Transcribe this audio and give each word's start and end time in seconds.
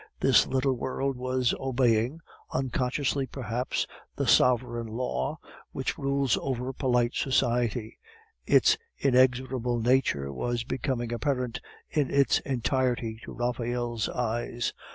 This 0.19 0.47
little 0.47 0.73
world 0.73 1.15
was 1.15 1.53
obeying, 1.59 2.21
unconsciously 2.51 3.27
perhaps, 3.27 3.85
the 4.15 4.25
sovereign 4.25 4.87
law 4.87 5.37
which 5.73 5.95
rules 5.95 6.39
over 6.41 6.73
polite 6.73 7.13
society; 7.13 7.99
its 8.47 8.79
inexorable 8.97 9.79
nature 9.79 10.33
was 10.33 10.63
becoming 10.63 11.13
apparent 11.13 11.61
in 11.87 12.09
its 12.09 12.39
entirety 12.39 13.19
to 13.25 13.31
Raphael's 13.31 14.09
eyes. 14.09 14.73